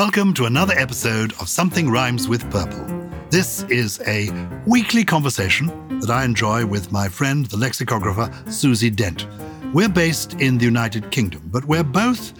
[0.00, 3.10] Welcome to another episode of Something Rhymes with Purple.
[3.28, 4.30] This is a
[4.66, 5.66] weekly conversation
[6.00, 9.26] that I enjoy with my friend, the lexicographer Susie Dent.
[9.74, 12.32] We're based in the United Kingdom, but we're both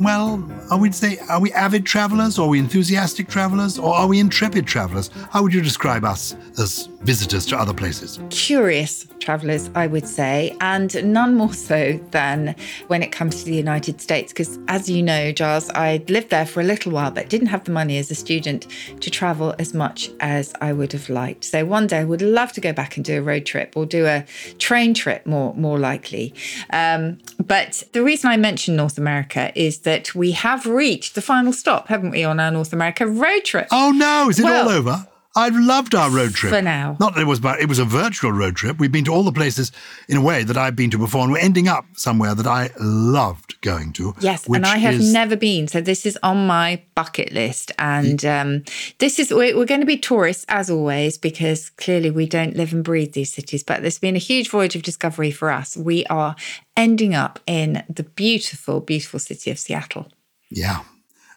[0.00, 4.06] well, I would say are we avid travelers, or are we enthusiastic travelers, or are
[4.06, 5.10] we intrepid travelers?
[5.30, 8.20] How would you describe us as visitors to other places?
[8.30, 12.54] Curious travelers, I would say, and none more so than
[12.86, 14.32] when it comes to the United States.
[14.32, 17.64] Because as you know, Gyles, I lived there for a little while, but didn't have
[17.64, 18.66] the money as a student
[19.00, 21.44] to travel as much as I would have liked.
[21.44, 23.86] So one day I would love to go back and do a road trip or
[23.86, 24.24] do a
[24.58, 26.34] train trip, more more likely.
[26.70, 31.52] Um, but the reason I mention North America is that we have reached the final
[31.52, 33.68] stop, haven't we, on our North America road trip?
[33.70, 35.07] Oh no, is it well, all over?
[35.38, 36.52] I've loved our road trip.
[36.52, 36.96] For now.
[36.98, 38.80] Not that it was, but it was a virtual road trip.
[38.80, 39.70] We've been to all the places
[40.08, 42.70] in a way that I've been to before, and we're ending up somewhere that I
[42.80, 44.16] loved going to.
[44.18, 45.12] Yes, and I have is...
[45.12, 45.68] never been.
[45.68, 47.70] So this is on my bucket list.
[47.78, 48.64] And um,
[48.98, 52.72] this is, we're, we're going to be tourists as always, because clearly we don't live
[52.72, 53.62] and breathe these cities.
[53.62, 55.76] But there's been a huge voyage of discovery for us.
[55.76, 56.34] We are
[56.76, 60.10] ending up in the beautiful, beautiful city of Seattle.
[60.50, 60.80] Yeah.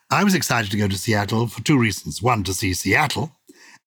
[0.09, 2.21] I was excited to go to Seattle for two reasons.
[2.21, 3.33] One, to see Seattle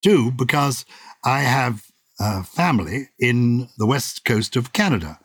[0.05, 0.84] do because
[1.24, 1.86] I have
[2.20, 5.19] a family in the west coast of Canada.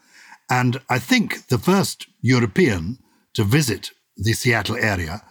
[0.50, 2.98] And I think the first European
[3.34, 5.22] to visit the Seattle area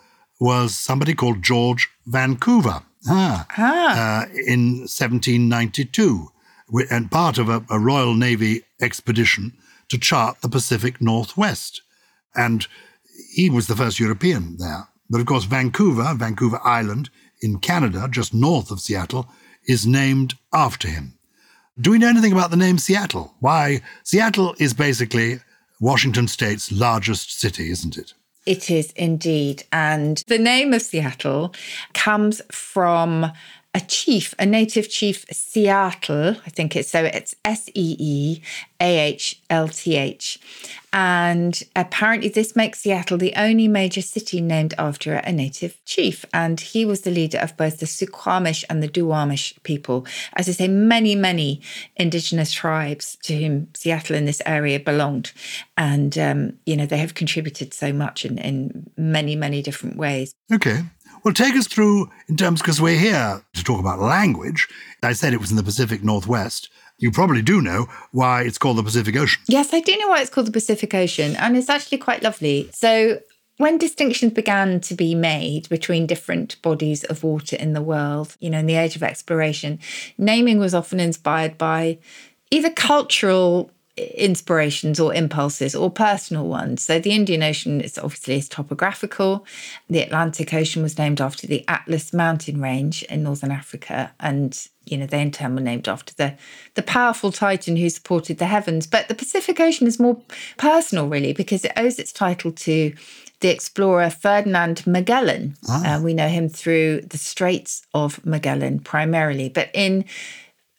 [0.40, 4.20] was somebody called George Vancouver ah, ah.
[4.20, 6.28] Uh, in 1792,
[6.90, 9.52] and part of a, a Royal Navy expedition
[9.88, 11.82] to chart the Pacific Northwest.
[12.36, 12.66] And
[13.34, 14.88] he was the first European there.
[15.10, 19.28] But of course, Vancouver, Vancouver Island in Canada, just north of Seattle,
[19.66, 21.14] is named after him.
[21.80, 23.34] Do we know anything about the name Seattle?
[23.40, 25.40] Why, Seattle is basically
[25.80, 28.14] Washington state's largest city, isn't it?
[28.46, 29.64] It is indeed.
[29.72, 31.54] And the name of Seattle
[31.92, 33.30] comes from
[33.74, 38.42] a chief, a native chief, Seattle, I think it's so it's S E E
[38.80, 40.38] A H L T H.
[40.90, 46.24] And apparently, this makes Seattle the only major city named after a native chief.
[46.32, 50.06] And he was the leader of both the Suquamish and the Duwamish people.
[50.32, 51.60] As I say, many, many
[51.96, 55.32] indigenous tribes to whom Seattle in this area belonged.
[55.76, 60.34] And, um, you know, they have contributed so much in, in many, many different ways.
[60.50, 60.84] Okay.
[61.24, 64.68] Well, take us through in terms, because we're here to talk about language.
[65.02, 66.70] I said it was in the Pacific Northwest.
[66.98, 69.42] You probably do know why it's called the Pacific Ocean.
[69.46, 72.70] Yes, I do know why it's called the Pacific Ocean, and it's actually quite lovely.
[72.72, 73.20] So,
[73.58, 78.50] when distinctions began to be made between different bodies of water in the world, you
[78.50, 79.80] know, in the age of exploration,
[80.16, 81.98] naming was often inspired by
[82.50, 86.82] either cultural inspirations or impulses or personal ones.
[86.82, 89.44] So the Indian Ocean is obviously is topographical.
[89.88, 94.96] The Atlantic Ocean was named after the Atlas mountain range in northern Africa and you
[94.96, 96.34] know they in turn were named after the
[96.74, 98.86] the powerful titan who supported the heavens.
[98.86, 100.20] But the Pacific Ocean is more
[100.56, 102.94] personal really because it owes its title to
[103.40, 105.56] the explorer Ferdinand Magellan.
[105.68, 105.96] Ah.
[105.96, 110.04] Uh, we know him through the Straits of Magellan primarily, but in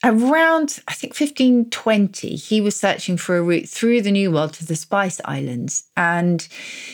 [0.03, 4.65] Around, I think, 1520, he was searching for a route through the New World to
[4.65, 5.89] the Spice Islands.
[5.97, 6.47] And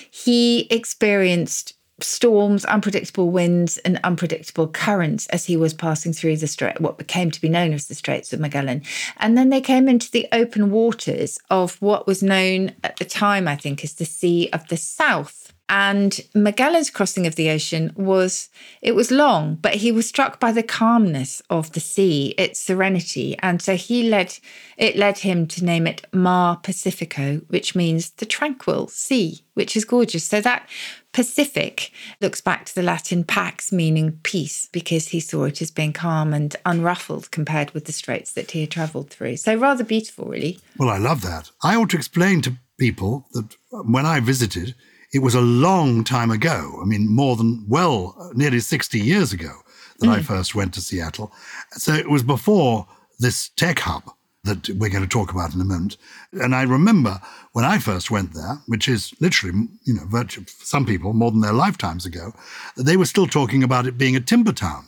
[0.10, 6.82] he experienced storms, unpredictable winds, and unpredictable currents as he was passing through the strait,
[6.82, 8.82] what became to be known as the Straits of Magellan.
[9.18, 13.48] And then they came into the open waters of what was known at the time,
[13.48, 15.45] I think, as the Sea of the South.
[15.68, 18.50] And Magellan's crossing of the ocean was
[18.84, 23.36] it was long, but he was struck by the calmness of the sea, its serenity,
[23.40, 24.38] and so he led
[24.78, 29.86] it led him to name it Mar Pacifico, which means the tranquil sea, which is
[29.86, 30.24] gorgeous.
[30.24, 30.70] So that
[31.14, 35.94] Pacific looks back to the Latin pax, meaning peace, because he saw it as being
[35.94, 39.38] calm and unruffled compared with the straits that he had travelled through.
[39.38, 40.60] So rather beautiful, really.
[40.78, 41.50] Well, I love that.
[41.64, 44.76] I ought to explain to people that when I visited
[45.16, 46.78] it was a long time ago.
[46.82, 49.54] I mean, more than, well, nearly 60 years ago
[50.00, 50.14] that mm.
[50.14, 51.32] I first went to Seattle.
[51.72, 52.86] So it was before
[53.18, 54.04] this tech hub
[54.44, 55.96] that we're going to talk about in a moment.
[56.34, 57.22] And I remember
[57.54, 61.40] when I first went there, which is literally, you know, virtually some people more than
[61.40, 62.34] their lifetimes ago,
[62.76, 64.86] they were still talking about it being a timber town.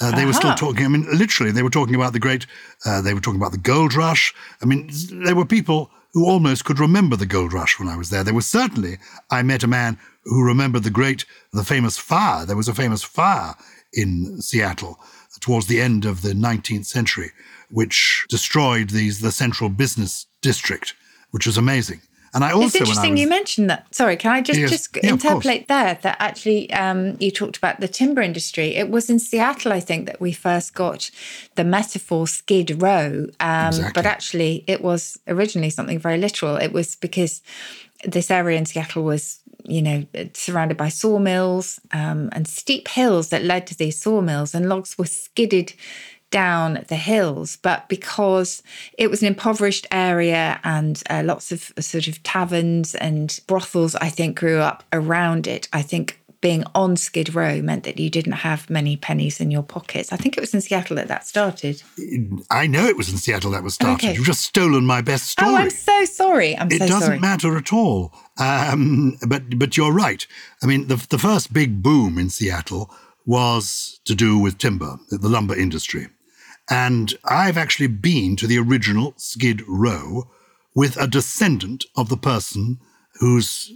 [0.00, 0.26] Uh, they uh-huh.
[0.26, 0.56] were still uh-huh.
[0.56, 0.86] talking.
[0.86, 2.46] I mean, literally, they were talking about the great.
[2.86, 4.34] Uh, they were talking about the gold rush.
[4.62, 8.08] I mean, there were people who almost could remember the gold rush when I was
[8.08, 8.24] there.
[8.24, 8.96] There was certainly,
[9.30, 12.46] I met a man who remembered the great, the famous fire.
[12.46, 13.54] There was a famous fire
[13.92, 14.98] in Seattle
[15.40, 17.32] towards the end of the 19th century,
[17.68, 20.94] which destroyed these, the central business district,
[21.32, 22.00] which was amazing.
[22.36, 23.92] And I also, it's interesting was, you mentioned that.
[23.94, 24.70] Sorry, can I just Yes.
[24.70, 28.76] just Yeah, interpolate there that actually um, you talked about the timber industry.
[28.76, 31.10] It was in Seattle, I think, that we first got
[31.54, 33.26] the metaphor skid row.
[33.40, 33.92] Um, Exactly.
[33.94, 36.56] But actually, it was originally something very literal.
[36.56, 37.40] It was because
[38.04, 40.04] this area in Seattle was, you know,
[40.34, 45.06] surrounded by sawmills um, and steep hills that led to these sawmills, and logs were
[45.06, 45.72] skidded
[46.30, 47.56] down the hills.
[47.56, 48.62] But because
[48.98, 54.08] it was an impoverished area and uh, lots of sort of taverns and brothels, I
[54.08, 56.20] think, grew up around it, I think.
[56.42, 60.12] Being on Skid Row meant that you didn't have many pennies in your pockets.
[60.12, 61.82] I think it was in Seattle that that started.
[62.50, 64.04] I know it was in Seattle that was started.
[64.04, 64.14] Okay.
[64.14, 65.50] You've just stolen my best story.
[65.50, 66.56] Oh, I'm so sorry.
[66.56, 67.18] I'm it so doesn't sorry.
[67.18, 68.12] matter at all.
[68.38, 70.24] Um, but but you're right.
[70.62, 72.90] I mean, the the first big boom in Seattle
[73.24, 76.06] was to do with timber, the lumber industry,
[76.70, 80.28] and I've actually been to the original Skid Row
[80.74, 82.78] with a descendant of the person
[83.20, 83.72] whose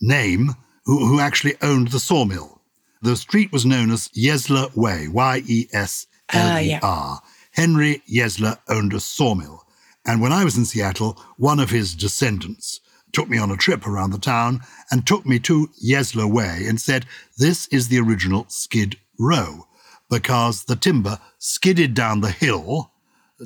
[0.00, 0.50] name
[0.84, 2.60] who, who actually owned the sawmill.
[3.00, 6.80] The street was known as Yesler Way, Y E S L E R.
[6.82, 7.20] Ah,
[7.52, 9.64] Henry Yesler owned a sawmill.
[10.04, 12.80] And when I was in Seattle, one of his descendants
[13.12, 14.60] took me on a trip around the town
[14.90, 17.06] and took me to Yesler Way and said,
[17.38, 19.66] This is the original Skid Row,
[20.12, 22.92] because the timber skidded down the hill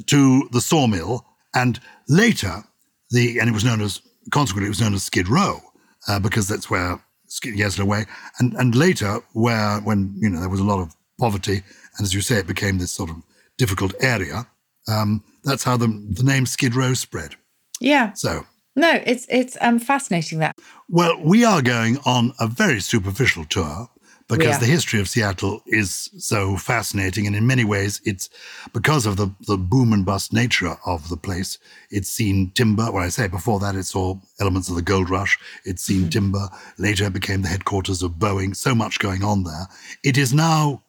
[0.07, 1.25] to the sawmill,
[1.55, 2.65] and later,
[3.11, 5.61] the and it was known as consequently it was known as Skid Row
[6.09, 8.05] uh, because that's where Skid Yesler Way,
[8.41, 11.63] and and later where when you know there was a lot of poverty,
[11.97, 13.17] and as you say, it became this sort of
[13.57, 14.47] difficult area.
[14.89, 17.37] Um, that's how the the name Skid Row spread.
[17.81, 18.13] Yeah.
[18.15, 18.45] So.
[18.79, 20.55] No, it's it's um fascinating that.
[20.91, 23.89] Well, we are going on a very superficial tour
[24.29, 24.61] because are.
[24.61, 27.27] the history of Seattle is so fascinating.
[27.27, 28.29] And in many ways, it's
[28.73, 31.59] because of the, the boom and bust nature of the place.
[31.91, 32.91] It's seen timber.
[32.91, 35.39] Well, I say before that, it saw elements of the gold rush.
[35.65, 36.09] It's seen Mm-hmm.
[36.09, 36.49] timber.
[36.79, 38.57] Later, it became the headquarters of Boeing.
[38.57, 39.69] So much going on there.
[40.03, 40.83] It is now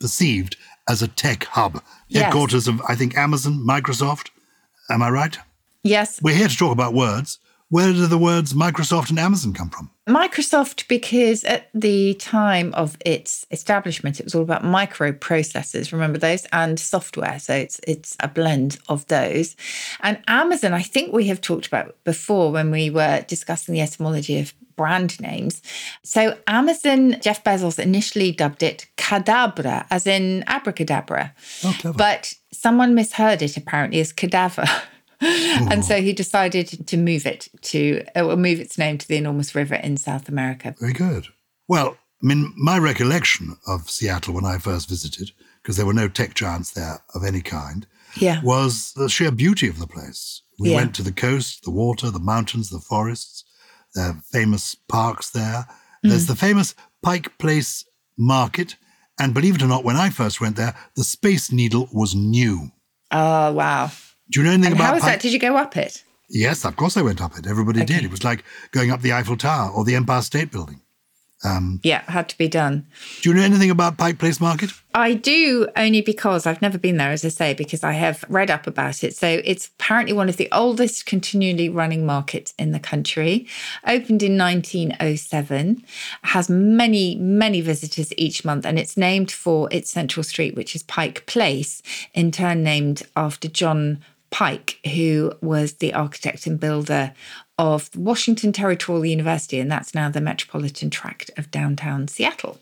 [0.00, 0.56] perceived
[0.88, 2.24] as a tech hub, Yes.
[2.24, 4.30] headquarters of, I think, Amazon, Microsoft.
[4.88, 5.38] Am I right?
[5.84, 7.38] Yes, We're here to talk about words.
[7.68, 9.90] Where do the words Microsoft and Amazon come from?
[10.10, 15.92] Microsoft, because at the time of its establishment, it was all about microprocessors.
[15.92, 17.38] Remember those and software.
[17.38, 19.56] So it's it's a blend of those.
[20.00, 24.40] And Amazon, I think we have talked about before when we were discussing the etymology
[24.40, 25.62] of brand names.
[26.02, 31.34] So Amazon, Jeff Bezos initially dubbed it Cadabra, as in abracadabra.
[31.64, 31.92] Oh.
[31.94, 34.64] But someone misheard it apparently as cadaver.
[35.70, 39.54] and so he decided to move it to uh, move its name to the enormous
[39.54, 40.74] river in South America.
[40.80, 41.26] Very good.
[41.68, 45.30] Well, I mean, my recollection of Seattle when I first visited,
[45.62, 47.86] because there were no tech giants there of any kind,
[48.16, 48.40] Yeah.
[48.42, 50.42] was the sheer beauty of the place.
[50.58, 50.76] We Yeah.
[50.76, 53.44] went to the coast, the water, the mountains, the forests,
[53.94, 55.66] the famous parks there.
[56.02, 57.84] There's the famous Pike Place
[58.16, 58.76] Market.
[59.18, 62.72] And believe it or not, when I first went there, the Space Needle was new.
[63.10, 63.90] Oh wow!
[64.30, 65.12] Do you know anything And about how was Pike?
[65.14, 65.20] that?
[65.22, 66.04] Did you go up it?
[66.28, 67.46] Yes, of course I went up it.
[67.46, 68.04] Everybody did.
[68.04, 70.80] It was like going up the Eiffel Tower or the Empire State Building.
[71.42, 72.86] Um, yeah, had to be done.
[73.22, 74.72] Do you know anything about Pike Place Market?
[74.94, 78.50] I do only because I've never been there, as I say, because I have read
[78.50, 79.16] up about it.
[79.16, 83.46] So it's apparently one of the oldest continually running markets in the country.
[83.86, 85.82] Opened in 1907,
[86.24, 90.82] has many, many visitors each month, and it's named for its central street, which is
[90.82, 97.12] Pike Place, in turn named after John Pike, who was the architect and builder
[97.58, 102.58] of Washington Territorial University, and that's now the metropolitan tract of downtown Seattle.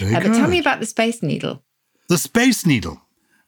[0.00, 1.62] Uh, but tell me about the Space Needle.
[2.08, 3.02] The Space Needle.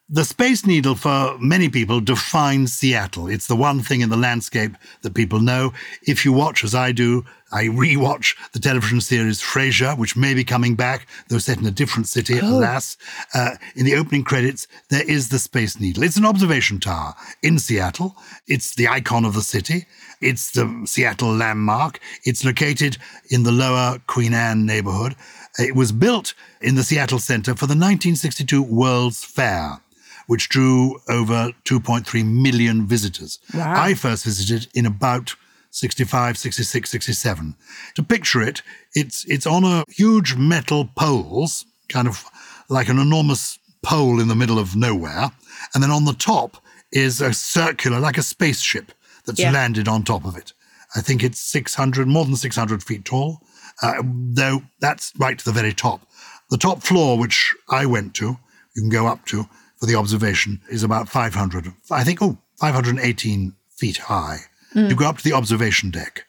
[0.08, 3.26] The Space Needle, for many people, defines Seattle.
[3.26, 5.72] It's the one thing in the landscape that people know.
[6.02, 10.44] If you watch, as I do, I rewatch the television series Frasier, which may be
[10.44, 12.58] coming back, though set in a different city, oh.
[12.58, 12.96] alas.
[13.34, 16.04] Uh, in the opening credits, there is the Space Needle.
[16.04, 18.14] It's an observation tower in Seattle.
[18.46, 19.86] It's the icon of the city.
[20.20, 21.98] It's the Seattle landmark.
[22.24, 22.96] It's located
[23.28, 25.16] in the lower Queen Anne neighborhood.
[25.58, 29.80] It was built in the Seattle Center for the 1962 World's Fair,
[30.26, 33.38] which drew over 2.3 million visitors.
[33.54, 33.74] Wow.
[33.76, 35.34] I first visited in about
[35.70, 37.54] 65, 66, 67.
[37.94, 38.62] To picture it,
[38.94, 42.24] it's, it's on a huge metal poles, kind of
[42.68, 45.30] like an enormous pole in the middle of nowhere.
[45.74, 46.56] And then on the top
[46.92, 48.92] is a circular, like a spaceship
[49.26, 49.50] that's Yeah.
[49.50, 50.52] landed on top of it.
[50.94, 53.40] I think it's 600, more than 600 feet tall,
[53.82, 56.00] uh, though that's right to the very top.
[56.48, 58.38] The top floor, which I went to,
[58.74, 59.46] you can go up to
[59.78, 64.38] for the observation, is about 500, I think, oh, 518 feet high.
[64.74, 66.24] You go up to the observation deck.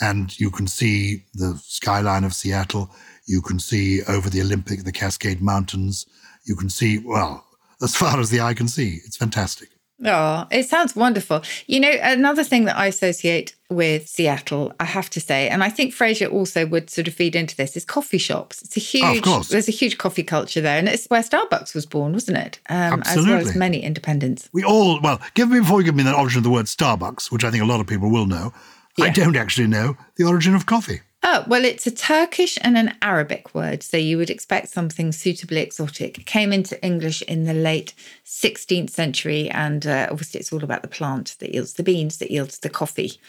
[0.00, 2.90] and you can see the skyline of Seattle.
[3.26, 6.06] You can see over the Olympic, the Cascade Mountains.
[6.46, 7.44] You can see, well,
[7.82, 9.00] as far as the eye can see.
[9.04, 9.68] It's fantastic.
[10.04, 11.42] Oh, it sounds wonderful.
[11.66, 15.68] You know, another thing that I associate with Seattle, I have to say, and I
[15.68, 18.62] think Frasier also would sort of feed into this, is coffee shops.
[18.62, 21.86] It's a huge, oh, there's a huge coffee culture there, and it's where Starbucks was
[21.86, 22.60] born, wasn't it?
[22.68, 23.34] Um, Absolutely.
[23.34, 24.48] As well as many independents.
[24.52, 27.30] We all, well, give me before you give me the origin of the word Starbucks,
[27.30, 28.52] which I think a lot of people will know.
[28.96, 29.06] Yeah.
[29.06, 31.00] I don't actually know the origin of coffee.
[31.22, 35.60] Oh, well, it's a Turkish and an Arabic word, so you would expect something suitably
[35.60, 36.18] exotic.
[36.18, 37.92] It came into English in the late
[38.24, 42.30] 16th century, and uh, obviously it's all about the plant that yields the beans, that
[42.30, 43.20] yields the coffee.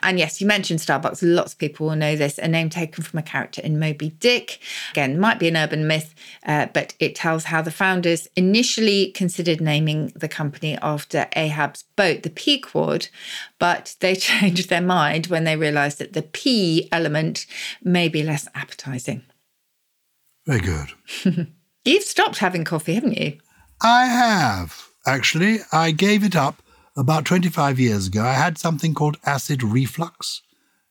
[0.00, 1.22] And yes, you mentioned Starbucks.
[1.22, 4.60] Lots of people will know this, a name taken from a character in Moby Dick.
[4.92, 6.14] Again, might be an urban myth,
[6.46, 12.22] uh, but it tells how the founders initially considered naming the company after Ahab's boat,
[12.22, 13.08] the Pequod,
[13.60, 17.46] but they changed their mind when they realized that the P element
[17.84, 19.22] may be less appetizing.
[20.46, 21.52] Very good.
[21.84, 23.38] You've stopped having coffee, haven't you?
[23.80, 25.60] I have, actually.
[25.72, 26.62] I gave it up
[26.96, 28.22] about 25 years ago.
[28.22, 30.42] I had something called acid reflux,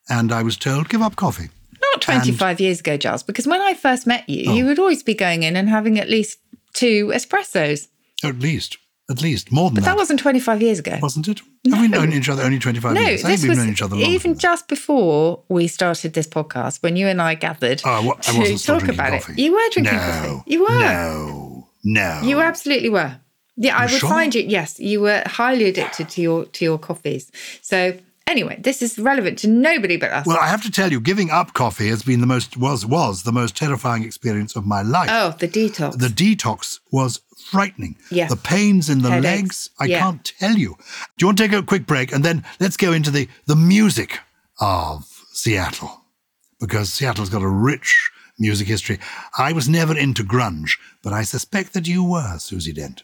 [0.07, 1.49] and I was told, give up coffee.
[1.81, 4.53] Not 25 and, years ago, Gyles, because when I first met you, oh.
[4.53, 6.39] you would always be going in and having at least
[6.73, 7.87] two espressos.
[8.23, 8.77] At least.
[9.09, 9.51] At least.
[9.51, 9.91] More than but that.
[9.91, 10.99] that wasn't 25 years ago.
[11.01, 11.41] Wasn't it?
[11.65, 11.75] No.
[11.75, 13.25] Have we known each other only 25 no, years?
[13.25, 17.07] I think we've known each other Even just before we started this podcast, when you
[17.07, 19.33] and I gathered oh, I to talk about coffee.
[19.33, 19.39] it.
[19.39, 20.51] You were drinking no, coffee.
[20.51, 20.69] You were.
[20.69, 21.67] No.
[21.83, 22.21] No.
[22.23, 23.19] You absolutely were.
[23.55, 24.09] Yeah, I would sure?
[24.09, 24.43] find you.
[24.43, 27.29] Yes, you were highly addicted to your to your coffees.
[27.61, 27.97] So
[28.29, 30.25] anyway, this is relevant to nobody but us.
[30.25, 33.23] Well, I have to tell you, giving up coffee has been the most was was
[33.23, 35.09] the most terrifying experience of my life.
[35.11, 35.97] Oh, the detox.
[35.97, 37.21] The detox was
[37.51, 37.97] frightening.
[38.11, 38.29] Yes.
[38.29, 39.41] The pains in the Headaches.
[39.41, 39.99] legs, I Yeah.
[39.99, 40.75] can't tell you.
[41.17, 43.55] Do you want to take a quick break and then let's go into the the
[43.55, 44.19] music
[44.59, 46.05] of Seattle
[46.59, 48.99] because Seattle's got a rich music history.
[49.37, 53.03] I was never into grunge, but I suspect that you were, Susie Dent.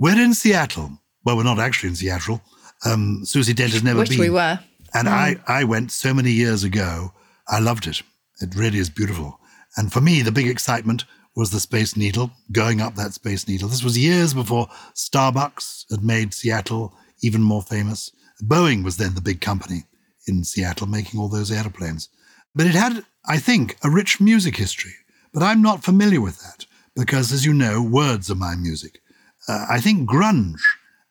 [0.00, 0.98] We're in Seattle.
[1.26, 2.40] Well, we're not actually in Seattle.
[2.86, 4.20] Um, Susie Dent has never been Which been.
[4.20, 4.58] we were.
[4.94, 7.12] And I, I went so many years ago.
[7.46, 8.00] I loved it.
[8.40, 9.38] It really is beautiful.
[9.76, 11.04] And for me, the big excitement
[11.36, 13.68] was the Space Needle, going up that Space Needle.
[13.68, 18.10] This was years before Starbucks had made Seattle even more famous.
[18.42, 19.84] Boeing was then the big company
[20.26, 22.08] in Seattle making all those airplanes.
[22.54, 24.94] But it had, I think, a rich music history.
[25.34, 26.64] But I'm not familiar with that
[26.96, 29.02] because, as you know, words are my music.
[29.48, 30.60] Uh, I think grunge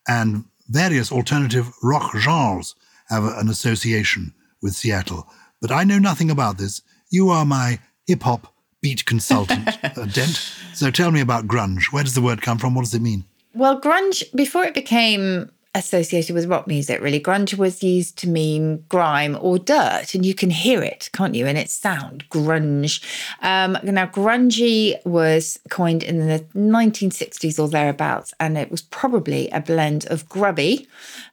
[0.07, 2.75] and various alternative rock genres
[3.09, 5.27] have an association with Seattle.
[5.61, 6.81] But I know nothing about this.
[7.09, 10.53] You are my hip hop beat consultant, uh, Dent.
[10.73, 11.91] So tell me about grunge.
[11.91, 12.75] Where does the word come from?
[12.75, 13.25] What does it mean?
[13.53, 18.83] Well, grunge, before it became associated with rock music, really, grunge was used to mean
[18.89, 21.47] grime or dirt, and you can hear it, can't you?
[21.47, 23.01] In its sound, grunge.
[23.41, 29.61] Um, now, grungy was coined in the 1960s or thereabouts, and it was probably a
[29.61, 30.87] blend of grubby,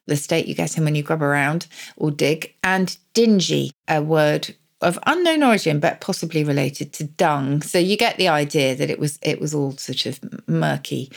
[0.06, 4.54] the state you get in when you grub around or dig, and dingy, a word
[4.82, 7.62] of unknown origin, but possibly related to dung.
[7.62, 11.10] So you get the idea that it was it was all sort of murky.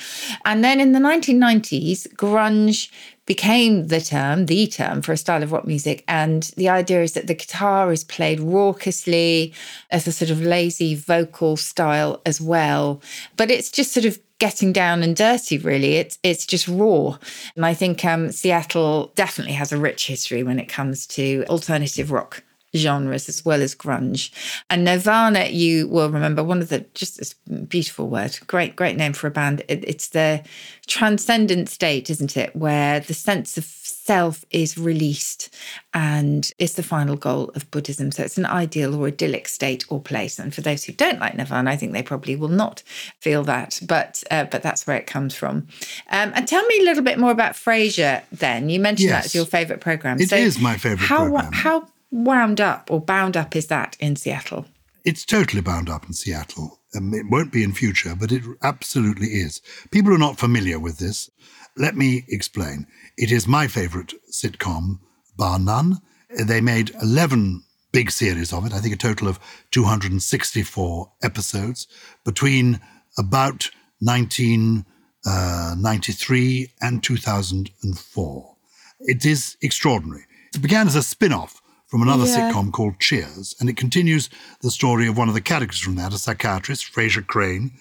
[0.46, 2.90] And then in the 1990s, grunge
[3.26, 6.04] became the term, the term for a style of rock music.
[6.08, 9.54] And the idea is that the guitar is played raucously
[9.92, 13.02] as a sort of lazy vocal style as well.
[13.36, 17.18] But it's just sort of getting down and dirty really it's it's just raw
[17.58, 22.10] and i think um, seattle definitely has a rich history when it comes to alternative
[22.10, 22.42] rock
[22.76, 24.32] genres as well as grunge.
[24.70, 27.34] And Nirvana, you will remember one of the just this
[27.68, 29.64] beautiful word, great, great name for a band.
[29.68, 30.44] It, it's the
[30.88, 32.56] transcendent state, isn't it?
[32.56, 35.54] Where the sense of self is released
[35.94, 38.12] and it's the final goal of Buddhism.
[38.12, 40.40] So it's an ideal or idyllic state or place.
[40.40, 42.82] And for those who don't like Nirvana, I think they probably will not
[43.20, 45.68] feel that, but uh, but that's where it comes from.
[46.10, 48.24] Um, and tell me a little bit more about Frasier.
[48.32, 49.24] Then you mentioned Yes.
[49.26, 50.20] that's your favourite program.
[50.20, 51.54] It is my favourite how, programme.
[51.54, 54.66] How wound up or bound up is that in Seattle?
[55.06, 56.80] It's totally bound up in Seattle.
[56.96, 59.62] Um, it won't be in future, but it absolutely is.
[59.92, 61.30] People are not familiar with this.
[61.78, 62.88] Let me explain.
[63.18, 65.00] It is my favorite sitcom,
[65.38, 66.00] bar none.
[66.46, 69.40] They made 11 big series of it, I think a total of
[69.72, 71.88] 264 episodes
[72.24, 72.80] between
[73.18, 78.56] about 1993 and 2004.
[79.02, 80.26] It is extraordinary.
[80.54, 82.52] It began as a spin off from another Yeah.
[82.52, 84.30] sitcom called Cheers, and it continues
[84.62, 87.72] the story of one of the characters from that, a psychiatrist, Frasier Crane,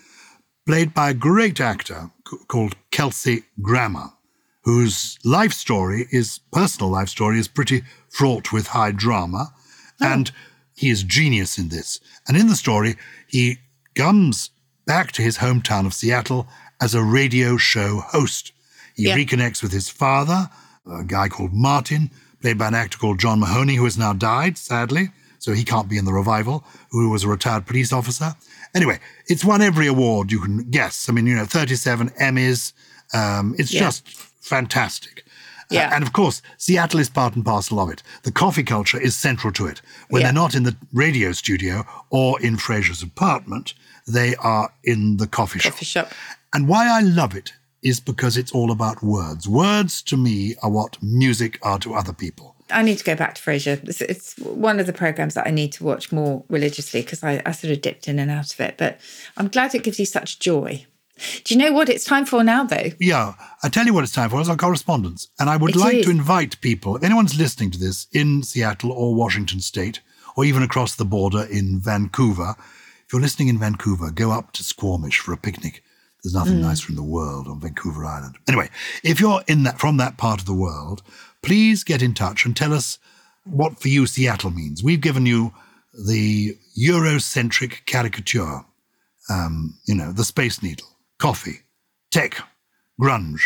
[0.66, 4.10] played by a great actor c- called Kelsey Grammer,
[4.62, 9.52] whose life story is personal life story is pretty fraught with high drama,
[10.00, 10.06] oh.
[10.06, 10.30] and
[10.74, 12.00] he is genius in this.
[12.26, 12.96] And in the story,
[13.26, 13.58] he
[13.94, 14.50] comes
[14.86, 16.48] back to his hometown of Seattle
[16.80, 18.52] as a radio show host.
[18.94, 19.16] He Yeah.
[19.16, 20.48] reconnects with his father,
[20.90, 24.56] a guy called Martin, played by an actor called John Mahoney, who has now died,
[24.58, 28.34] sadly, so he can't be in the revival, who was a retired police officer.
[28.74, 31.08] Anyway, it's won every award you can guess.
[31.08, 32.72] I mean, you know, 37 Emmys.
[33.14, 33.80] Um, it's Yeah.
[33.80, 34.08] just
[34.40, 35.24] fantastic.
[35.70, 35.94] Uh, Yeah.
[35.94, 38.02] and of course, Seattle is part and parcel of it.
[38.22, 39.80] The coffee culture is central to it.
[40.08, 40.28] When Yeah.
[40.28, 43.74] they're not in the radio studio or in Frasier's apartment,
[44.06, 45.72] they are in the coffee shop.
[45.72, 46.12] Coffee shop.
[46.54, 47.52] And why I love it
[47.82, 49.48] is because it's all about words.
[49.48, 52.54] Words to me are what music are to other people.
[52.70, 53.82] I need to go back to Frasier.
[53.88, 57.40] It's, it's one of the programs that I need to watch more religiously because I,
[57.46, 58.74] I sort of dipped in and out of it.
[58.76, 59.00] But
[59.36, 60.84] I'm glad it gives you such joy.
[61.44, 62.90] Do you know what it's time for now, though?
[63.00, 64.38] Yeah, I tell you what it's time for.
[64.38, 65.28] It's our correspondence.
[65.40, 66.04] And I would It like is.
[66.04, 70.00] to invite people, if anyone's listening to this in Seattle or Washington State,
[70.36, 72.54] or even across the border in Vancouver,
[73.04, 75.82] if you're listening in Vancouver, go up to Squamish for a picnic.
[76.22, 78.36] There's nothing nicer in the world on Vancouver Island.
[78.48, 78.68] Anyway,
[79.04, 81.02] if you're in that from that part of the world,
[81.42, 82.98] please get in touch and tell us
[83.44, 84.82] what for you Seattle means.
[84.82, 85.52] We've given you
[86.06, 88.62] the Eurocentric caricature,
[89.30, 90.88] um, you know, the Space Needle,
[91.18, 91.60] coffee,
[92.10, 92.42] tech,
[93.00, 93.40] grunge.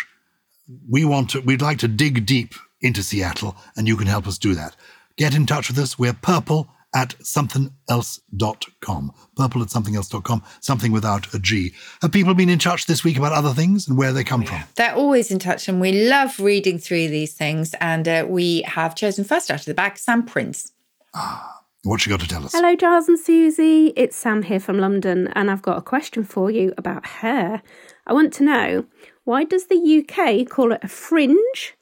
[0.89, 4.39] We want to, we'd like to dig deep into Seattle, and you can help us
[4.39, 4.77] do that.
[5.17, 5.99] Get in touch with us.
[5.99, 9.13] We're purple at somethingelse.com.
[9.37, 11.73] Purple at somethingelse.com, something without a G.
[12.03, 14.63] Have people been in touch this week about other things and where they come from?
[14.77, 17.75] They're always in touch, and we love reading through these things.
[17.81, 20.73] And uh, we have chosen first out of the bag Sam Prince.
[21.15, 21.59] Ah.
[21.85, 22.53] What you got to tell us?
[22.53, 23.93] Hello, Gyles and Susie.
[23.97, 27.61] It's Sam here from London, and I've got a question for you about hair.
[28.07, 28.87] I want to know
[29.25, 31.75] why does the UK call it a fringe,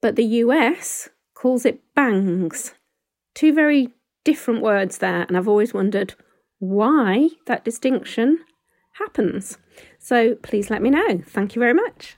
[0.00, 2.72] but the US calls it bangs?
[3.34, 3.90] Two very
[4.24, 6.14] different words there, and I've always wondered
[6.58, 8.38] why that distinction
[8.92, 9.58] happens.
[9.98, 11.22] So please let me know.
[11.26, 12.16] Thank you very much.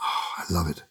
[0.00, 0.82] Oh, I love it.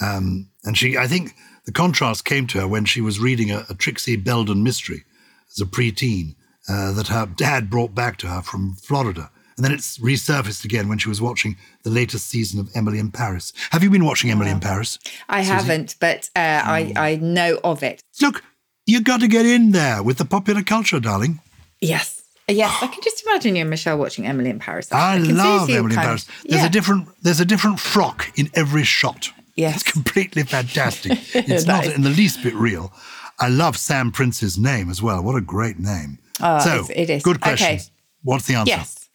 [0.00, 1.34] Um, and she, I think
[1.64, 5.04] the contrast came to her when she was reading a, a Trixie Belden mystery
[5.50, 6.34] as a preteen
[6.68, 9.30] uh, that her dad brought back to her from Florida.
[9.56, 13.10] And then it's resurfaced again when she was watching the latest season of Emily in
[13.10, 13.52] Paris.
[13.70, 14.98] Have you been watching Emily in Paris?
[15.28, 18.02] I haven't, but uh, I, I know of it.
[18.20, 18.42] Look,
[18.86, 21.40] you got to get in there with the popular culture, darling.
[21.80, 22.22] Yes.
[22.48, 24.90] Yes, I can just imagine you and Michelle watching Emily in Paris.
[24.92, 26.26] I can love Emily in Paris.
[26.44, 26.66] There's yeah.
[26.66, 29.30] a different there's a different frock in every shot.
[29.54, 29.76] Yes.
[29.76, 31.18] It's completely fantastic.
[31.34, 32.92] It's not in the least bit real.
[33.38, 35.22] I love Sam Prince's name as well.
[35.22, 36.18] What a great name.
[36.40, 37.22] Oh, so, it is.
[37.22, 37.80] good Okay.
[38.22, 38.70] What's the answer?
[38.70, 39.08] Yes.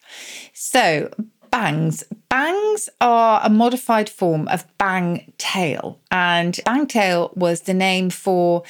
[0.54, 1.12] So,
[1.52, 2.04] bangs.
[2.30, 6.00] Bangs are a modified form of bang tail.
[6.12, 8.64] And bang tail was the name for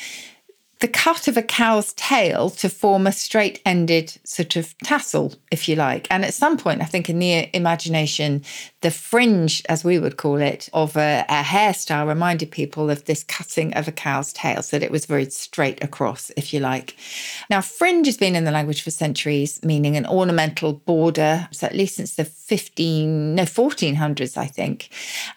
[0.80, 5.68] the cut of a cow's tail to form a straight ended sort of tassel, if
[5.68, 6.08] you like.
[6.12, 8.44] And at some point, I think in the imagination,
[8.82, 13.24] the fringe, as we would call it, of a, a hairstyle reminded people of this
[13.24, 16.96] cutting of a cow's tail, so that it was very straight across, if you like.
[17.50, 21.76] Now, fringe has been in the language for centuries, meaning an ornamental border, so at
[21.76, 24.90] least since the 15, no, 1400s, I think,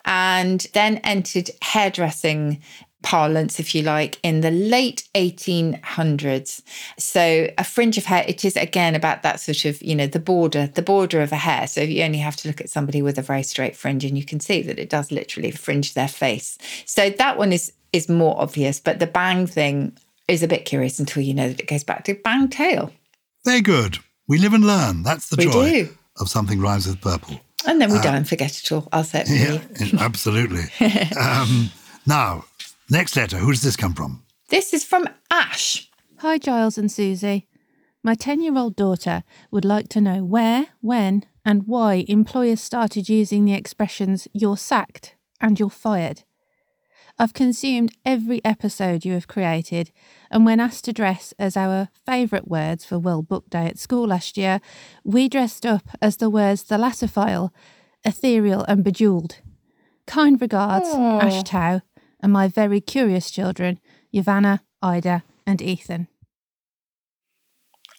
[0.05, 2.61] and then entered hairdressing
[3.03, 6.63] parlance, if you like, in the late 1800s.
[6.99, 10.19] So a fringe of hair, it is again about that sort of, you know, the
[10.21, 11.67] border, the border of a hair.
[11.67, 14.25] So you only have to look at somebody with a very straight fringe and you
[14.25, 16.59] can see that it does literally fringe their face.
[16.87, 19.97] So that one is is more obvious, but the bang thing
[20.29, 22.93] is a bit curious until you know that it goes back to bang tail.
[23.45, 23.99] Very good.
[24.29, 25.03] We live and learn.
[25.03, 25.89] That's the We joy do.
[26.21, 27.41] of something rhymes with purple.
[27.67, 28.89] And then we die and forget it all.
[28.93, 29.99] I'll say it for Yeah, you.
[29.99, 30.63] absolutely.
[31.21, 31.71] um,
[32.07, 32.45] now,
[32.91, 33.39] next letter.
[33.39, 34.23] Who does this come from?
[34.49, 35.89] This is from Ash.
[36.19, 37.47] Hi, Gyles and Susie.
[38.03, 43.09] My 10 year old daughter would like to know where, when, and why employers started
[43.09, 46.23] using the expressions you're sacked and you're fired.
[47.19, 49.91] I've consumed every episode you have created,
[50.31, 54.09] and when asked to dress as our favourite words for World Book Day at school
[54.09, 54.61] last year,
[55.05, 57.51] we dressed up as the words thalassophile,
[58.05, 59.37] ethereal, and bejeweled.
[60.07, 61.21] Kind regards, ah.
[61.21, 61.83] Ash Tau,
[62.23, 63.79] and my very curious children,
[64.15, 66.09] Yavanna, Ida, and Ethan.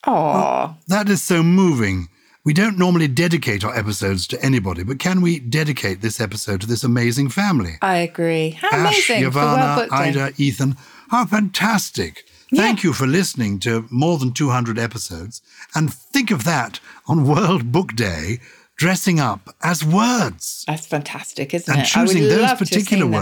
[0.07, 0.75] Aw.
[0.87, 2.09] That is so moving.
[2.43, 6.67] We don't normally dedicate our episodes to anybody, but can we dedicate this episode to
[6.67, 7.73] this amazing family?
[7.83, 8.51] I agree.
[8.51, 9.95] How Ash, amazing for World Yavanna, Book Day.
[9.95, 10.75] Ida, Ethan.
[11.09, 12.25] How fantastic.
[12.53, 15.41] Thank you for listening to more than 200 episodes.
[15.75, 18.39] And think of that on World Book Day,
[18.75, 21.95] dressing up as words That's fantastic, isn't and it?
[21.95, 23.21] I would choosing those love to have particular seen them.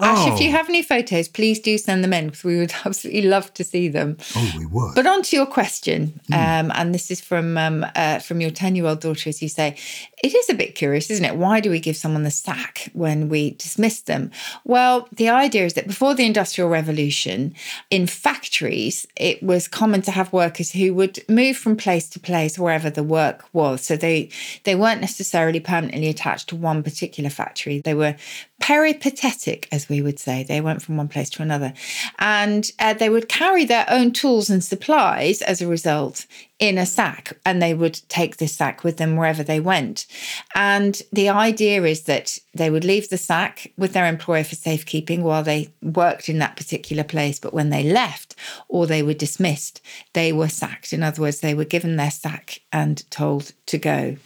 [0.00, 0.40] Ash, if Oh.
[0.40, 3.64] you have any photos, please do send them in because we would absolutely love to
[3.64, 4.16] see them.
[4.34, 4.94] Oh, we would.
[4.94, 6.34] But on to your question, Hmm.
[6.34, 9.48] um, and this is from um, uh, from your ten year old daughter, as you
[9.48, 9.76] say.
[10.24, 11.36] It is a bit curious, isn't it?
[11.36, 14.30] Why do we give someone the sack when we dismiss them?
[14.64, 17.54] Well, the idea is that before the Industrial Revolution,
[17.90, 22.58] in factories, it was common to have workers who would move from place to place
[22.58, 23.82] wherever the work was.
[23.82, 24.30] So they
[24.64, 27.80] they weren't necessarily permanently attached to one particular factory.
[27.84, 28.16] They were
[28.60, 30.42] peripatetic, as we would say.
[30.42, 31.72] They went from one place to another.
[32.18, 36.26] And uh, they would carry their own tools and supplies as a result
[36.58, 40.06] in a sack, and they would take this sack with them wherever they went.
[40.54, 45.22] And the idea is that they would leave the sack with their employer for safekeeping
[45.22, 47.38] while they worked in that particular place.
[47.38, 48.34] But when they left
[48.68, 49.82] or they were dismissed,
[50.14, 50.94] they were sacked.
[50.94, 54.16] In other words, they were given their sack and told to go.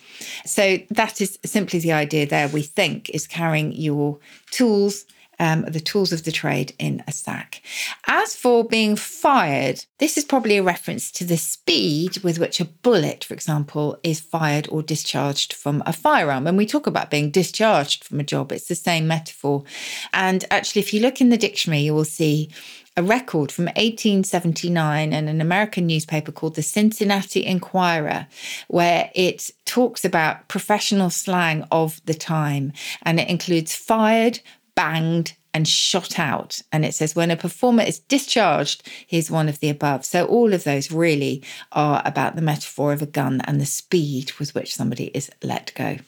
[0.45, 4.19] So that is simply the idea there, we think, is carrying your
[4.51, 5.05] tools,
[5.41, 7.63] um, the tools of the trade in a sack.
[8.07, 12.67] As for being fired, this is probably a reference to the speed with which a
[12.67, 16.45] bullet, for example, is fired or discharged from a firearm.
[16.45, 19.65] When we talk about being discharged from a job, it's the same metaphor.
[20.13, 22.51] And actually, if you look in the dictionary, you will see
[22.97, 28.27] a record from 1879 in an American newspaper called the Cincinnati Enquirer,
[28.69, 32.73] where it talks about professional slang of the time.
[33.03, 34.41] And it includes fired,
[34.81, 36.63] banged, and shot out.
[36.73, 40.05] And it says when a performer is discharged, he's one of the above.
[40.05, 44.33] So all of those really are about the metaphor of a gun and the speed
[44.39, 45.99] with which somebody is let go.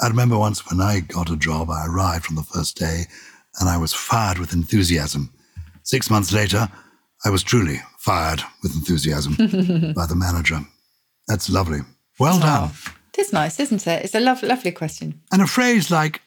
[0.00, 3.02] I remember once when I got a job, I arrived on the first day
[3.60, 5.30] and I was fired with enthusiasm.
[5.82, 6.68] Six months later,
[7.24, 9.34] I was truly fired with enthusiasm
[9.94, 10.60] by the manager.
[11.28, 11.80] That's lovely.
[12.18, 12.70] Well oh, done.
[13.18, 14.04] It's nice, isn't it?
[14.04, 15.20] It's a lov- lovely question.
[15.30, 16.22] And a phrase like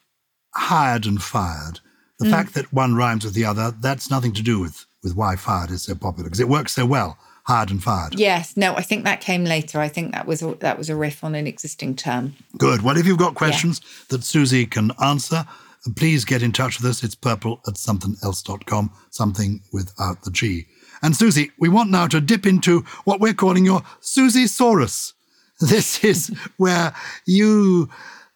[0.56, 1.80] hired and fired,
[2.20, 2.32] the mm.
[2.32, 5.72] fact that one rhymes with the other, that's nothing to do with, with why fired
[5.72, 7.18] is so popular because it works so well.
[7.48, 8.20] Hired and fired.
[8.20, 9.80] Yes, no, I think that came later.
[9.80, 12.34] I think that was a, that was a riff on an existing term.
[12.58, 12.82] Good.
[12.82, 15.46] Well, if you've got questions that Susie can answer,
[15.96, 17.04] please get in touch with us.
[17.04, 20.66] It's purple at somethingelse.com, something without the G.
[21.04, 25.14] And Susie, we want now to dip into what we're calling your Susie Saurus.
[25.62, 26.94] This is where
[27.26, 27.90] you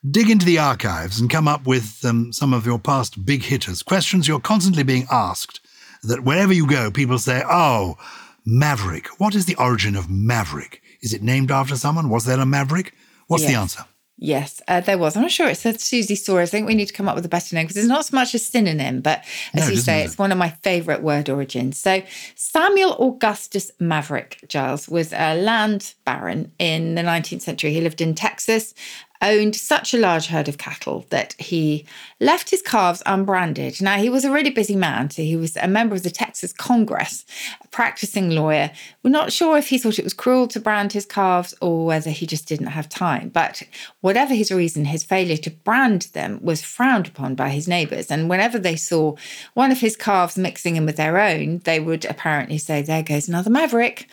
[0.09, 3.83] dig into the archives and come up with um, some of your past big hitters,
[3.83, 5.59] questions you're constantly being asked
[6.03, 7.97] that wherever you go, people say, oh,
[8.45, 9.07] Maverick.
[9.19, 10.81] What is the origin of Maverick?
[11.01, 12.09] Is it named after someone?
[12.09, 12.93] Was there a Maverick?
[13.27, 13.85] What's the answer?
[14.21, 15.15] Yes, uh, there was.
[15.15, 16.39] I'm not sure it said Susie Saw.
[16.39, 18.17] I think we need to come up with a better name because it's not so
[18.17, 21.29] much a synonym, but as No, you say, is it's one of my favourite word
[21.29, 21.77] origins.
[21.77, 22.03] So
[22.35, 27.71] Samuel Augustus Maverick Gyles was a land baron in the 19th century.
[27.71, 28.73] He lived in Texas,
[29.21, 31.85] owned such a large herd of cattle that he
[32.19, 33.81] left his calves unbranded.
[33.81, 35.09] Now, he was a really busy man.
[35.09, 37.25] So he was a member of the Texas Congress,
[37.61, 38.71] a practicing lawyer.
[39.03, 42.09] We're not sure if he thought it was cruel to brand his calves or whether
[42.11, 43.29] he just didn't have time.
[43.29, 43.63] But
[44.01, 48.09] whatever his reason, his failure to brand them was frowned upon by his neighbours.
[48.09, 49.15] And whenever they saw
[49.53, 53.27] one of his calves mixing in with their own, they would apparently say, There goes
[53.27, 54.07] another maverick.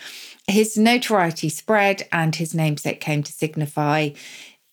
[0.48, 4.10] His notoriety spread, and his namesake came to signify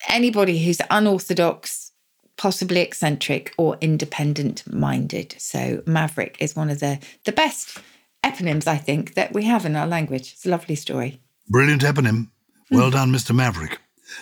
[0.10, 1.92] anybody who's unorthodox,
[2.38, 5.36] possibly eccentric, or independent minded.
[5.38, 7.78] So, Maverick is one of the, the best
[8.24, 10.34] eponyms, I think, that we have in our language.
[10.34, 11.20] It's a lovely story.
[11.50, 12.30] Brilliant eponym.
[12.70, 12.76] Hmm.
[12.78, 13.36] Well done, Mr.
[13.36, 13.80] Maverick.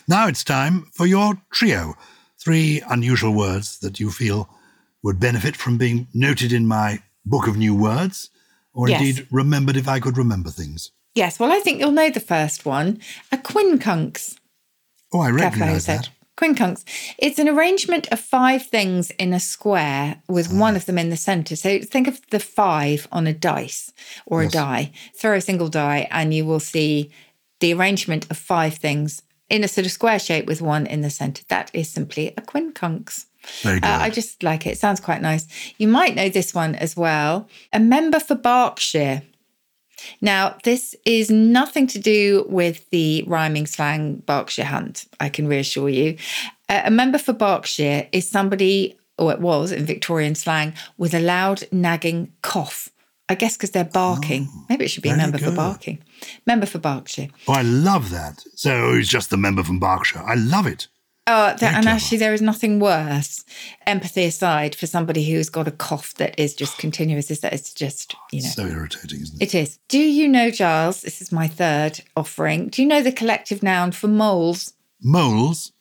[0.07, 1.95] Now it's time for your trio.
[2.37, 4.49] Three unusual words that you feel
[5.03, 8.29] would benefit from being noted in my book of new words,
[8.73, 9.01] or Yes.
[9.01, 10.91] indeed remembered if I could remember things.
[11.13, 12.99] Yes, well, I think you'll know the first one
[13.31, 14.37] a quincunx.
[15.13, 16.09] Oh, I Careful how you recognise that.
[16.37, 16.83] Quincunx.
[17.19, 20.55] It's an arrangement of five things in a square with Ah.
[20.57, 21.55] one of them in the center.
[21.55, 23.91] So think of the five on a dice
[24.25, 24.51] or Yes.
[24.51, 24.91] a die.
[25.15, 27.11] Throw a single die, and you will see
[27.59, 31.09] the arrangement of five things in a sort of square shape with one in the
[31.11, 31.43] center.
[31.49, 33.25] That is simply a quincunx.
[33.61, 33.87] Very good.
[33.89, 34.71] Uh, I just like it.
[34.71, 35.45] It sounds quite nice.
[35.77, 37.47] You might know this one as well.
[37.73, 39.23] A member for Berkshire.
[40.21, 45.89] Now, this is nothing to do with the rhyming slang Berkshire Hunt, I can reassure
[45.89, 46.17] you.
[46.69, 51.19] Uh, a member for Berkshire is somebody, or it was in Victorian slang, with a
[51.19, 52.89] loud nagging cough.
[53.29, 54.49] I guess because they're barking.
[54.67, 55.99] Maybe it should be a Oh, member for barking.
[56.45, 57.29] Member for Berkshire.
[57.47, 58.43] oh, I love that.
[58.55, 60.19] So he's just a member from Berkshire.
[60.21, 60.87] I love it.
[61.27, 63.45] Oh, and actually, there is nothing worse,
[63.85, 67.29] empathy aside, for somebody who's got a cough that is just continuous.
[67.29, 69.53] Is that it's just you know So irritating, isn't it?
[69.53, 69.79] it is.
[69.87, 71.01] Do you know, Gyles?
[71.03, 72.69] This is my third offering.
[72.69, 74.73] Do you know the collective noun for moles?
[75.01, 75.71] Moles?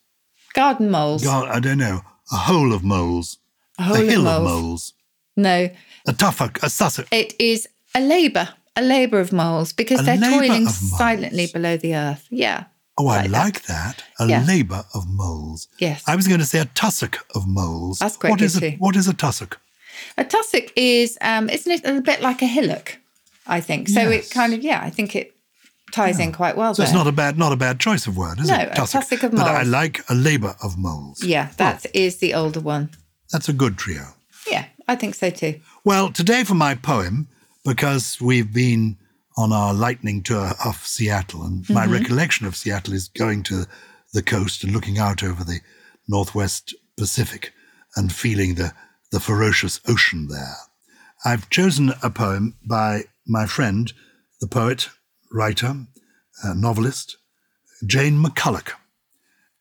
[0.52, 1.24] Garden moles.
[1.24, 2.02] God, I don't know.
[2.32, 3.38] A hole of moles.
[3.78, 4.62] a whole a hill of of moles.
[4.62, 4.92] moles.
[5.36, 5.70] No,
[6.06, 7.08] A tuffuck, a sussex.
[7.12, 11.94] it is a labour, a labour of moles because A they're toiling silently below the
[11.94, 12.26] earth.
[12.30, 12.64] Yeah.
[13.00, 13.44] Oh, I like that.
[13.44, 14.02] like that.
[14.18, 14.44] A Yeah.
[14.44, 15.68] labour of moles.
[15.78, 16.02] Yes.
[16.06, 17.98] I was going to say a tussock of moles.
[17.98, 18.72] That's quite What is a.
[18.72, 19.58] What is a tussock?
[20.18, 22.98] A tussock is, um, isn't it a bit like a hillock?
[23.46, 24.00] I think so.
[24.08, 24.26] Yes.
[24.30, 25.34] It kind of, yeah, I think it
[25.92, 26.74] ties in quite well.
[26.74, 28.68] So it's not a bad, not a bad choice of word, is No, it?
[28.72, 29.44] a tussock of moles.
[29.48, 31.22] But I like a labour of moles.
[31.24, 32.90] Yeah, that is the older one.
[33.32, 34.14] That's a good trio.
[34.50, 35.60] Yeah, I think so too.
[35.84, 37.28] Well, today for my poem,
[37.64, 38.96] because we've been
[39.40, 41.92] on our lightning tour of Seattle, and my Mm-hmm.
[41.94, 43.64] recollection of Seattle is going to
[44.12, 45.60] the coast and looking out over the
[46.08, 47.52] northwest Pacific
[47.96, 48.72] and feeling the,
[49.12, 50.56] the ferocious ocean there.
[51.24, 53.92] I've chosen a poem by my friend,
[54.40, 54.88] the poet,
[55.32, 55.74] writer,
[56.44, 57.16] uh, novelist,
[57.86, 58.72] Jane McCulloch.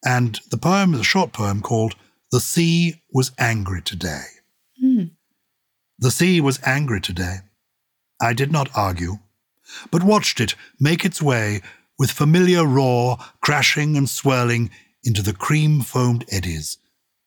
[0.04, 1.96] And the poem is a short poem called
[2.32, 4.24] The Sea Was Angry Today.
[6.00, 7.38] The sea was angry today.
[8.22, 9.20] I did not argue,
[9.92, 11.62] but watched it make its way
[11.98, 14.70] with familiar roar crashing and swirling
[15.04, 16.78] into the cream foamed eddies,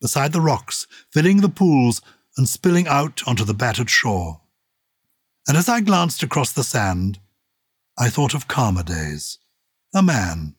[0.01, 2.01] beside the rocks, filling the pools
[2.37, 4.41] and spilling out onto the battered shore.
[5.47, 7.19] And as I glanced across the sand,
[7.99, 9.39] I thought of calmer days.
[9.95, 10.55] A man,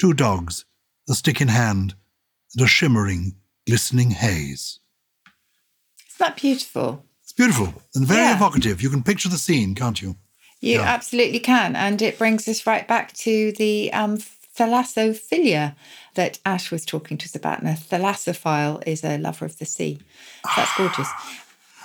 [0.00, 0.64] two dogs,
[1.08, 1.94] a stick in hand,
[2.54, 4.78] and a shimmering, glistening haze.
[6.08, 7.04] Isn't that beautiful?
[7.22, 8.36] It's beautiful and very Yeah.
[8.36, 8.80] evocative.
[8.80, 10.16] You can picture the scene, can't you?
[10.60, 10.84] You Yeah.
[10.84, 11.76] absolutely can.
[11.76, 14.18] And it brings us right back to the um,
[14.56, 15.74] thalassophilia
[16.14, 17.60] that Ash was talking to us about.
[17.60, 19.98] And a thalassophile is a lover of the sea.
[20.44, 21.08] So that's gorgeous.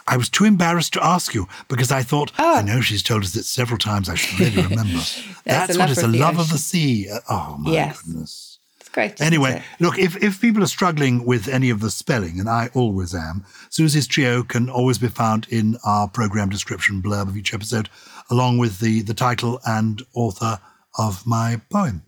[0.08, 2.66] I was too embarrassed to ask you because I thought, I Oh.
[2.66, 4.10] know she's told us it several times.
[4.10, 5.00] I should really remember.
[5.46, 7.08] That's a what it's a love of the sea.
[7.30, 8.02] Oh, my Yes.
[8.02, 8.51] goodness.
[8.92, 9.22] Great.
[9.22, 13.16] Anyway, look, if, if people are struggling with any of the spelling, and I always
[13.16, 17.90] am, Susie's Trio can always be found in our program description blurb of each episode,
[18.30, 20.60] along with the, the title and author
[20.98, 22.04] of my poem.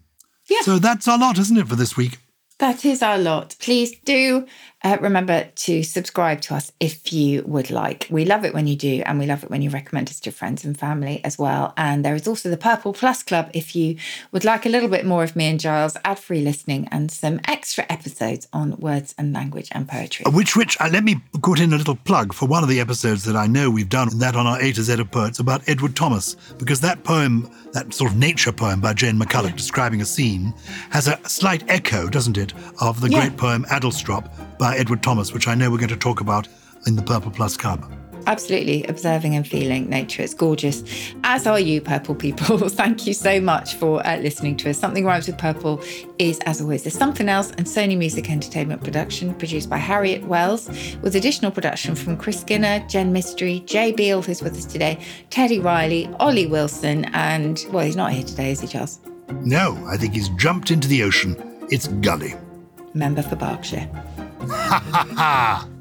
[0.50, 0.62] Yeah.
[0.62, 2.18] So that's our lot, isn't it, for this week?
[2.60, 3.56] That is our lot.
[3.60, 4.46] Please do
[4.84, 8.08] uh, remember to subscribe to us if you would like.
[8.10, 10.32] We love it when you do, and we love it when you recommend us to
[10.32, 11.74] friends and family as well.
[11.78, 13.96] And there is also the Purple Plus Club if you
[14.32, 17.40] would like a little bit more of me and Gyles, ad free listening, and some
[17.48, 20.26] extra episodes on words and language and poetry.
[20.30, 23.24] Which, which, uh, let me put in a little plug for one of the episodes
[23.24, 25.96] that I know we've done that on our A to Z of Poets about Edward
[25.96, 30.54] Thomas, because that poem, that sort of nature poem by Jane McCulloch describing a scene,
[30.90, 33.22] has a slight echo, doesn't it, of the Yeah.
[33.22, 36.48] great poem Adlestrop by Edward Thomas, which I know we're going to talk about
[36.86, 37.92] in the Purple Plus Club.
[38.26, 40.24] Absolutely observing and feeling nature.
[40.24, 40.84] It's gorgeous.
[41.26, 42.58] As are you, purple people.
[42.70, 44.80] Thank you so much for uh, listening to us.
[44.80, 45.84] Something Rhymes with Purple
[46.20, 50.70] is, as always, there's something else and Sony Music Entertainment production produced by Harriet Wells,
[51.02, 55.60] with additional production from Chris Skinner, Jen Mystery, Jay Beale, who's with us today, Teddy
[55.60, 59.00] Riley, Ollie Wilson, and, well, he's not here today, is he, Charles?
[59.42, 61.36] No, I think he's jumped into the ocean.
[61.70, 62.36] It's Gully.
[62.94, 63.90] Member for Berkshire.
[64.50, 65.06] Ha ha!
[65.16, 65.73] ha!